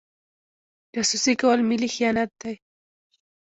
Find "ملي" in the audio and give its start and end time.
1.69-1.89